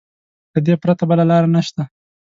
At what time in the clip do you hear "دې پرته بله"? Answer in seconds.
0.65-1.23